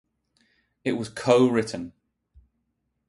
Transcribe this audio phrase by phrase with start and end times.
[0.83, 1.93] It was co-written.